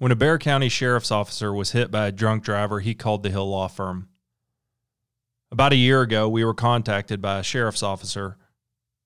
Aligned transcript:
When 0.00 0.10
a 0.12 0.16
Bexar 0.16 0.38
County 0.38 0.70
sheriff's 0.70 1.10
officer 1.10 1.52
was 1.52 1.72
hit 1.72 1.90
by 1.90 2.06
a 2.06 2.12
drunk 2.12 2.42
driver, 2.42 2.80
he 2.80 2.94
called 2.94 3.22
the 3.22 3.28
Hill 3.28 3.50
Law 3.50 3.68
Firm. 3.68 4.08
About 5.52 5.74
a 5.74 5.76
year 5.76 6.00
ago, 6.00 6.26
we 6.26 6.42
were 6.42 6.54
contacted 6.54 7.20
by 7.20 7.38
a 7.38 7.42
sheriff's 7.42 7.82
officer 7.82 8.38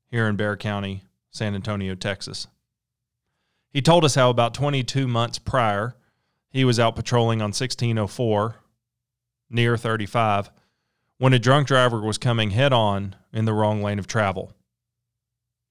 here 0.09 0.29
in 0.29 0.37
Bexar 0.37 0.57
County, 0.57 1.03
San 1.33 1.57
Antonio, 1.57 1.97
Texas. 1.97 2.47
He 3.73 3.83
told 3.83 4.05
us 4.05 4.15
how 4.15 4.31
about 4.31 4.55
22 4.55 5.09
months 5.09 5.41
prior, 5.41 5.97
he 6.49 6.65
was 6.65 6.79
out 6.79 6.95
patrolling 6.95 7.41
on 7.41 7.49
1604 7.49 8.55
near 9.51 9.77
35 9.77 10.53
when 11.19 11.33
a 11.33 11.41
drunk 11.41 11.67
driver 11.67 12.03
was 12.03 12.19
coming 12.19 12.51
head 12.51 12.73
on 12.73 13.17
in 13.33 13.47
the 13.47 13.53
wrong 13.53 13.83
lane 13.83 13.99
of 13.99 14.07
travel. 14.07 14.53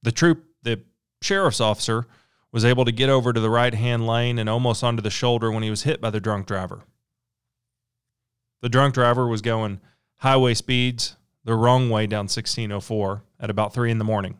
The 0.01 0.11
troop, 0.11 0.43
the 0.63 0.81
sheriff's 1.21 1.61
officer, 1.61 2.07
was 2.53 2.63
able 2.63 2.85
to 2.85 2.91
get 2.91 3.09
over 3.09 3.33
to 3.33 3.41
the 3.41 3.49
right 3.49 3.73
hand 3.73 4.05
lane 4.07 4.37
and 4.37 4.47
almost 4.47 4.83
onto 4.83 5.01
the 5.01 5.09
shoulder 5.09 5.51
when 5.51 5.63
he 5.63 5.71
was 5.71 5.83
hit 5.83 5.99
by 5.99 6.11
the 6.11 6.21
drunk 6.21 6.45
driver. 6.45 6.83
The 8.61 8.69
drunk 8.69 8.93
driver 8.93 9.27
was 9.27 9.41
going 9.41 9.81
highway 10.17 10.53
speeds 10.53 11.17
the 11.43 11.55
wrong 11.55 11.89
way 11.89 12.07
down 12.07 12.25
1604 12.25 13.23
at 13.39 13.49
about 13.49 13.73
3 13.73 13.91
in 13.91 13.97
the 13.97 14.05
morning. 14.05 14.37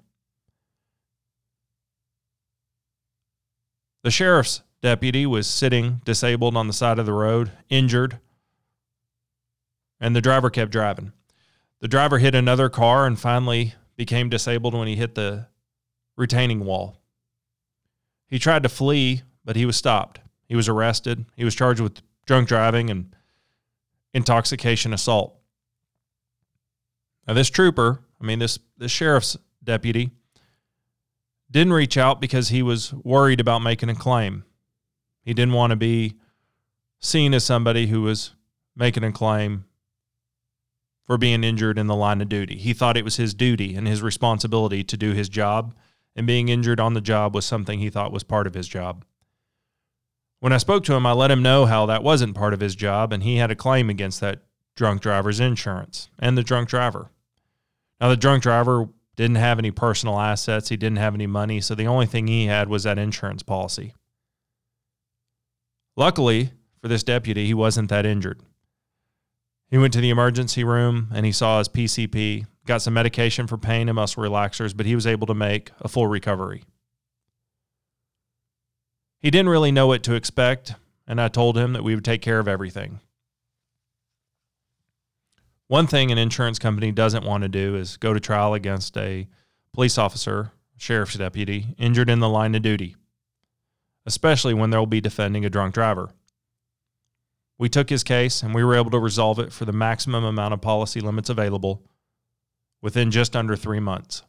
The 4.04 4.12
sheriff's 4.12 4.62
deputy 4.82 5.26
was 5.26 5.48
sitting 5.48 6.02
disabled 6.06 6.56
on 6.56 6.68
the 6.68 6.74
side 6.74 7.00
of 7.00 7.06
the 7.06 7.14
road, 7.14 7.52
injured, 7.70 8.20
and 10.00 10.16
the 10.16 10.22
driver 10.22 10.50
kept 10.50 10.72
driving. 10.72 11.14
The 11.80 11.88
driver 11.88 12.20
hit 12.20 12.36
another 12.36 12.70
car 12.70 13.08
and 13.08 13.20
finally 13.20 13.74
became 13.96 14.30
disabled 14.30 14.74
when 14.74 14.88
he 14.88 14.96
hit 14.96 15.16
the 15.16 15.48
retaining 16.16 16.64
wall. 16.64 17.03
He 18.34 18.40
tried 18.40 18.64
to 18.64 18.70
flee, 18.70 19.22
but 19.46 19.56
he 19.56 19.64
was 19.64 19.76
stopped. 19.76 20.20
He 20.48 20.56
was 20.56 20.68
arrested. 20.68 21.28
He 21.36 21.46
was 21.46 21.54
charged 21.54 21.80
with 21.80 22.02
drunk 22.26 22.48
driving 22.48 22.90
and 22.90 23.16
intoxication 24.12 24.92
assault. 24.92 25.36
Now, 27.28 27.36
this 27.36 27.52
trooper, 27.52 28.02
I 28.20 28.26
mean, 28.26 28.40
this, 28.40 28.58
this 28.76 28.92
sheriff's 28.92 29.38
deputy, 29.64 30.10
didn't 31.52 31.74
reach 31.74 31.96
out 31.96 32.20
because 32.20 32.50
he 32.50 32.64
was 32.64 32.92
worried 32.92 33.40
about 33.40 33.60
making 33.60 33.90
a 33.90 33.96
claim. 33.96 34.46
He 35.22 35.36
didn't 35.36 35.54
want 35.54 35.70
to 35.70 35.78
be 35.78 36.16
seen 37.00 37.36
as 37.36 37.44
somebody 37.44 37.86
who 37.86 38.02
was 38.02 38.34
making 38.76 39.04
a 39.04 39.12
claim 39.12 39.66
for 41.06 41.20
being 41.20 41.44
injured 41.44 41.78
in 41.78 41.86
the 41.86 41.96
line 41.96 42.20
of 42.20 42.30
duty. 42.30 42.58
He 42.58 42.74
thought 42.74 42.98
it 42.98 43.06
was 43.06 43.18
his 43.18 43.36
duty 43.36 43.76
and 43.76 43.88
his 43.88 44.02
responsibility 44.02 44.84
to 44.86 44.98
do 44.98 45.12
his 45.12 45.30
job 45.30 45.76
and 46.16 46.28
being 46.28 46.50
injured 46.50 46.80
on 46.80 46.94
the 46.94 47.02
job 47.02 47.34
was 47.34 47.46
something 47.46 47.80
he 47.80 47.90
thought 47.90 48.12
was 48.12 48.24
part 48.24 48.48
of 48.48 48.54
his 48.54 48.68
job. 48.68 49.06
When 50.40 50.54
I 50.54 50.58
spoke 50.58 50.84
to 50.86 50.94
him, 50.94 51.06
I 51.06 51.14
let 51.14 51.32
him 51.32 51.42
know 51.42 51.66
how 51.66 51.86
that 51.86 52.04
wasn't 52.04 52.36
part 52.36 52.54
of 52.54 52.60
his 52.60 52.76
job, 52.76 53.14
and 53.14 53.24
he 53.24 53.38
had 53.38 53.50
a 53.50 53.56
claim 53.56 53.90
against 53.90 54.20
that 54.22 54.44
drunk 54.76 55.02
driver's 55.02 55.40
insurance 55.40 56.10
and 56.20 56.38
the 56.38 56.44
drunk 56.44 56.70
driver. 56.70 57.10
Now, 58.02 58.10
the 58.10 58.18
drunk 58.18 58.44
driver 58.44 58.90
didn't 59.16 59.38
have 59.38 59.60
any 59.60 59.72
personal 59.72 60.20
assets, 60.20 60.70
he 60.70 60.78
didn't 60.78 60.98
have 60.98 61.14
any 61.14 61.28
money, 61.28 61.62
so 61.62 61.76
the 61.76 61.88
only 61.88 62.06
thing 62.06 62.28
he 62.28 62.48
had 62.48 62.68
was 62.68 62.84
that 62.84 62.98
insurance 62.98 63.44
policy. 63.44 63.94
Luckily 65.96 66.52
for 66.82 66.88
this 66.88 67.04
deputy, 67.04 67.46
he 67.46 67.54
wasn't 67.54 67.90
that 67.90 68.06
injured. 68.06 68.42
He 69.70 69.78
went 69.78 69.94
to 69.94 70.02
the 70.02 70.10
emergency 70.10 70.64
room 70.64 71.10
and 71.14 71.26
he 71.26 71.32
saw 71.32 71.60
his 71.60 71.70
PCP, 71.70 72.46
got 72.66 72.82
some 72.82 72.94
medication 72.94 73.48
for 73.48 73.58
pain 73.58 73.90
and 73.90 73.96
muscle 73.96 74.24
relaxers, 74.24 74.76
but 74.76 74.86
he 74.86 74.96
was 74.96 75.08
able 75.08 75.28
to 75.28 75.34
make 75.34 75.72
a 75.82 75.88
full 75.88 76.08
recovery. 76.08 76.64
He 79.20 79.32
didn't 79.32 79.50
really 79.50 79.72
know 79.72 79.88
what 79.88 80.04
to 80.04 80.16
expect, 80.16 80.76
and 81.08 81.20
I 81.20 81.28
told 81.28 81.58
him 81.58 81.74
that 81.74 81.84
we 81.84 81.96
would 81.96 82.06
take 82.06 82.22
care 82.22 82.40
of 82.40 82.48
everything. 82.48 83.00
One 85.68 85.88
thing 85.88 86.12
an 86.12 86.18
insurance 86.18 86.60
company 86.60 86.92
doesn't 86.92 87.26
want 87.26 87.44
to 87.44 87.50
do 87.50 87.76
is 87.76 87.98
go 87.98 88.14
to 88.14 88.20
trial 88.20 88.54
against 88.54 88.98
a 88.98 89.28
police 89.74 89.98
officer, 89.98 90.52
sheriff's 90.78 91.16
deputy, 91.16 91.68
injured 91.78 92.10
in 92.10 92.20
the 92.20 92.30
line 92.30 92.54
of 92.54 92.62
duty, 92.62 92.96
especially 94.06 94.54
when 94.54 94.70
they'll 94.70 94.86
be 94.86 95.02
defending 95.02 95.46
a 95.46 95.50
drunk 95.50 95.74
driver. 95.74 96.10
We 97.58 97.70
took 97.70 97.90
his 97.90 98.04
case 98.04 98.44
and 98.44 98.54
we 98.54 98.64
were 98.64 98.76
able 98.76 98.92
to 98.92 99.00
resolve 99.00 99.40
it 99.40 99.54
for 99.54 99.64
the 99.66 99.72
maximum 99.72 100.26
amount 100.26 100.54
of 100.54 100.62
policy 100.62 101.00
limits 101.00 101.30
available 101.30 101.82
within 102.84 103.10
just 103.10 103.36
under 103.36 103.56
three 103.56 103.80
months. 103.80 104.22